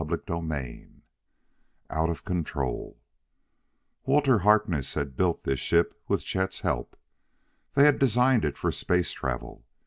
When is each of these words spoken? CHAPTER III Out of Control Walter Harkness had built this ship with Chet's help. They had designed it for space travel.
CHAPTER 0.03 0.37
III 0.37 0.89
Out 1.91 2.09
of 2.09 2.25
Control 2.25 2.97
Walter 4.03 4.39
Harkness 4.39 4.95
had 4.95 5.15
built 5.15 5.43
this 5.43 5.59
ship 5.59 5.93
with 6.07 6.23
Chet's 6.23 6.61
help. 6.61 6.97
They 7.75 7.83
had 7.83 7.99
designed 7.99 8.43
it 8.43 8.57
for 8.57 8.71
space 8.71 9.11
travel. 9.11 9.63